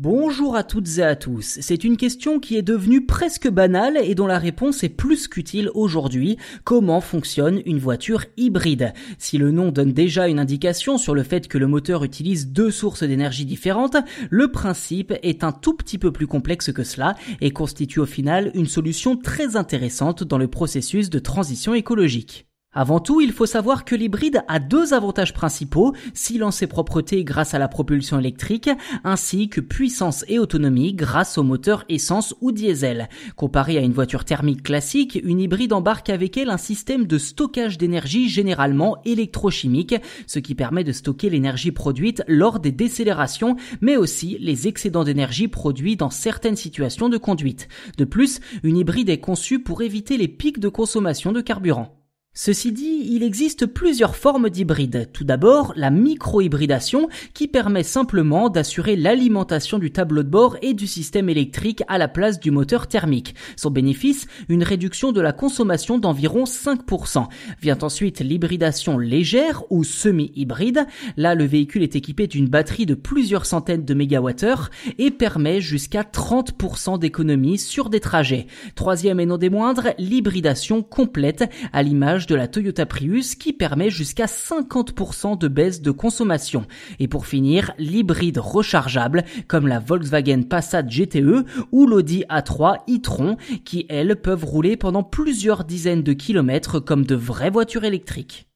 Bonjour 0.00 0.54
à 0.54 0.62
toutes 0.62 0.98
et 0.98 1.02
à 1.02 1.16
tous. 1.16 1.58
C'est 1.60 1.82
une 1.82 1.96
question 1.96 2.38
qui 2.38 2.56
est 2.56 2.62
devenue 2.62 3.04
presque 3.04 3.48
banale 3.48 3.98
et 4.00 4.14
dont 4.14 4.28
la 4.28 4.38
réponse 4.38 4.84
est 4.84 4.88
plus 4.88 5.26
qu'utile 5.26 5.72
aujourd'hui. 5.74 6.36
Comment 6.62 7.00
fonctionne 7.00 7.60
une 7.66 7.80
voiture 7.80 8.24
hybride? 8.36 8.92
Si 9.18 9.38
le 9.38 9.50
nom 9.50 9.72
donne 9.72 9.92
déjà 9.92 10.28
une 10.28 10.38
indication 10.38 10.98
sur 10.98 11.16
le 11.16 11.24
fait 11.24 11.48
que 11.48 11.58
le 11.58 11.66
moteur 11.66 12.04
utilise 12.04 12.52
deux 12.52 12.70
sources 12.70 13.02
d'énergie 13.02 13.44
différentes, 13.44 13.96
le 14.30 14.52
principe 14.52 15.14
est 15.24 15.42
un 15.42 15.50
tout 15.50 15.74
petit 15.74 15.98
peu 15.98 16.12
plus 16.12 16.28
complexe 16.28 16.70
que 16.70 16.84
cela 16.84 17.16
et 17.40 17.50
constitue 17.50 17.98
au 17.98 18.06
final 18.06 18.52
une 18.54 18.68
solution 18.68 19.16
très 19.16 19.56
intéressante 19.56 20.22
dans 20.22 20.38
le 20.38 20.46
processus 20.46 21.10
de 21.10 21.18
transition 21.18 21.74
écologique. 21.74 22.47
Avant 22.74 23.00
tout, 23.00 23.22
il 23.22 23.32
faut 23.32 23.46
savoir 23.46 23.86
que 23.86 23.94
l'hybride 23.94 24.44
a 24.46 24.58
deux 24.58 24.92
avantages 24.92 25.32
principaux, 25.32 25.94
silence 26.12 26.60
et 26.60 26.66
propreté 26.66 27.24
grâce 27.24 27.54
à 27.54 27.58
la 27.58 27.66
propulsion 27.66 28.20
électrique, 28.20 28.68
ainsi 29.04 29.48
que 29.48 29.62
puissance 29.62 30.22
et 30.28 30.38
autonomie 30.38 30.92
grâce 30.92 31.38
au 31.38 31.42
moteur 31.42 31.86
essence 31.88 32.34
ou 32.42 32.52
diesel. 32.52 33.08
Comparé 33.36 33.78
à 33.78 33.80
une 33.80 33.94
voiture 33.94 34.26
thermique 34.26 34.62
classique, 34.62 35.18
une 35.24 35.40
hybride 35.40 35.72
embarque 35.72 36.10
avec 36.10 36.36
elle 36.36 36.50
un 36.50 36.58
système 36.58 37.06
de 37.06 37.16
stockage 37.16 37.78
d'énergie 37.78 38.28
généralement 38.28 38.98
électrochimique, 39.06 39.94
ce 40.26 40.38
qui 40.38 40.54
permet 40.54 40.84
de 40.84 40.92
stocker 40.92 41.30
l'énergie 41.30 41.72
produite 41.72 42.22
lors 42.28 42.60
des 42.60 42.70
décélérations, 42.72 43.56
mais 43.80 43.96
aussi 43.96 44.36
les 44.40 44.68
excédents 44.68 45.04
d'énergie 45.04 45.48
produits 45.48 45.96
dans 45.96 46.10
certaines 46.10 46.54
situations 46.54 47.08
de 47.08 47.16
conduite. 47.16 47.66
De 47.96 48.04
plus, 48.04 48.40
une 48.62 48.76
hybride 48.76 49.08
est 49.08 49.20
conçue 49.20 49.58
pour 49.58 49.80
éviter 49.80 50.18
les 50.18 50.28
pics 50.28 50.60
de 50.60 50.68
consommation 50.68 51.32
de 51.32 51.40
carburant. 51.40 51.97
Ceci 52.40 52.70
dit, 52.70 53.04
il 53.10 53.24
existe 53.24 53.66
plusieurs 53.66 54.14
formes 54.14 54.48
d'hybrides. 54.48 55.08
Tout 55.12 55.24
d'abord, 55.24 55.72
la 55.74 55.90
micro-hybridation 55.90 57.08
qui 57.34 57.48
permet 57.48 57.82
simplement 57.82 58.48
d'assurer 58.48 58.94
l'alimentation 58.94 59.80
du 59.80 59.90
tableau 59.90 60.22
de 60.22 60.28
bord 60.28 60.56
et 60.62 60.72
du 60.72 60.86
système 60.86 61.28
électrique 61.28 61.82
à 61.88 61.98
la 61.98 62.06
place 62.06 62.38
du 62.38 62.52
moteur 62.52 62.86
thermique. 62.86 63.34
Son 63.56 63.72
bénéfice, 63.72 64.28
une 64.48 64.62
réduction 64.62 65.10
de 65.10 65.20
la 65.20 65.32
consommation 65.32 65.98
d'environ 65.98 66.44
5%. 66.44 67.26
Vient 67.60 67.78
ensuite 67.82 68.20
l'hybridation 68.20 68.98
légère 68.98 69.64
ou 69.70 69.82
semi-hybride. 69.82 70.86
Là, 71.16 71.34
le 71.34 71.44
véhicule 71.44 71.82
est 71.82 71.96
équipé 71.96 72.28
d'une 72.28 72.46
batterie 72.46 72.86
de 72.86 72.94
plusieurs 72.94 73.46
centaines 73.46 73.84
de 73.84 73.94
mégawattheures 73.94 74.70
et 74.98 75.10
permet 75.10 75.60
jusqu'à 75.60 76.02
30% 76.02 77.00
d'économie 77.00 77.58
sur 77.58 77.90
des 77.90 77.98
trajets. 77.98 78.46
Troisième 78.76 79.18
et 79.18 79.26
non 79.26 79.38
des 79.38 79.50
moindres, 79.50 79.88
l'hybridation 79.98 80.84
complète 80.84 81.50
à 81.72 81.82
l'image 81.82 82.27
de 82.28 82.34
la 82.34 82.46
Toyota 82.46 82.86
Prius 82.86 83.34
qui 83.34 83.52
permet 83.52 83.90
jusqu'à 83.90 84.26
50% 84.26 85.38
de 85.38 85.48
baisse 85.48 85.82
de 85.82 85.90
consommation. 85.90 86.66
Et 87.00 87.08
pour 87.08 87.26
finir, 87.26 87.72
l'hybride 87.78 88.38
rechargeable 88.38 89.24
comme 89.48 89.66
la 89.66 89.80
Volkswagen 89.80 90.42
Passat 90.42 90.82
GTE 90.82 91.44
ou 91.72 91.86
l'Audi 91.86 92.24
A3 92.28 92.78
e-tron 92.88 93.36
qui 93.64 93.86
elles 93.88 94.16
peuvent 94.16 94.44
rouler 94.44 94.76
pendant 94.76 95.02
plusieurs 95.02 95.64
dizaines 95.64 96.02
de 96.02 96.12
kilomètres 96.12 96.78
comme 96.80 97.04
de 97.04 97.14
vraies 97.14 97.50
voitures 97.50 97.84
électriques. 97.84 98.47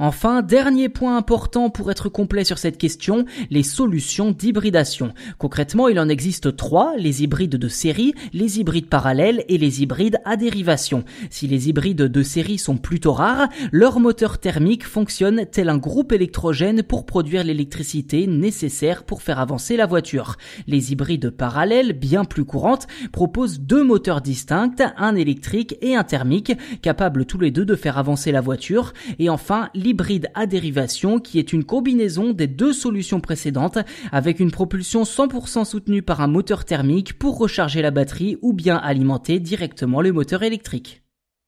Enfin, 0.00 0.42
dernier 0.42 0.88
point 0.88 1.16
important 1.16 1.70
pour 1.70 1.90
être 1.90 2.08
complet 2.08 2.44
sur 2.44 2.58
cette 2.58 2.78
question, 2.78 3.24
les 3.50 3.64
solutions 3.64 4.30
d'hybridation. 4.30 5.12
Concrètement, 5.38 5.88
il 5.88 5.98
en 5.98 6.08
existe 6.08 6.56
trois, 6.56 6.94
les 6.96 7.24
hybrides 7.24 7.56
de 7.56 7.68
série, 7.68 8.14
les 8.32 8.60
hybrides 8.60 8.88
parallèles 8.88 9.44
et 9.48 9.58
les 9.58 9.82
hybrides 9.82 10.20
à 10.24 10.36
dérivation. 10.36 11.04
Si 11.30 11.48
les 11.48 11.68
hybrides 11.68 12.02
de 12.02 12.22
série 12.22 12.58
sont 12.58 12.76
plutôt 12.76 13.12
rares, 13.12 13.48
leur 13.72 13.98
moteur 13.98 14.38
thermique 14.38 14.86
fonctionne 14.86 15.46
tel 15.50 15.68
un 15.68 15.78
groupe 15.78 16.12
électrogène 16.12 16.84
pour 16.84 17.04
produire 17.04 17.42
l'électricité 17.42 18.28
nécessaire 18.28 19.02
pour 19.02 19.22
faire 19.22 19.40
avancer 19.40 19.76
la 19.76 19.86
voiture. 19.86 20.36
Les 20.68 20.92
hybrides 20.92 21.30
parallèles, 21.30 21.92
bien 21.92 22.24
plus 22.24 22.44
courantes, 22.44 22.86
proposent 23.10 23.58
deux 23.58 23.82
moteurs 23.82 24.20
distincts, 24.20 24.76
un 24.96 25.16
électrique 25.16 25.76
et 25.80 25.96
un 25.96 26.04
thermique, 26.04 26.52
capables 26.82 27.24
tous 27.24 27.38
les 27.38 27.50
deux 27.50 27.64
de 27.64 27.74
faire 27.74 27.98
avancer 27.98 28.30
la 28.30 28.40
voiture. 28.40 28.92
Et 29.18 29.28
enfin, 29.28 29.70
l'hybride 29.88 30.28
à 30.34 30.44
dérivation 30.44 31.18
qui 31.18 31.38
est 31.38 31.54
une 31.54 31.64
combinaison 31.64 32.34
des 32.34 32.46
deux 32.46 32.74
solutions 32.74 33.20
précédentes 33.20 33.78
avec 34.12 34.38
une 34.38 34.50
propulsion 34.50 35.04
100% 35.04 35.64
soutenue 35.64 36.02
par 36.02 36.20
un 36.20 36.26
moteur 36.26 36.66
thermique 36.66 37.18
pour 37.18 37.38
recharger 37.38 37.80
la 37.80 37.90
batterie 37.90 38.36
ou 38.42 38.52
bien 38.52 38.76
alimenter 38.76 39.40
directement 39.40 40.02
le 40.02 40.12
moteur 40.12 40.42
électrique. 40.42 41.07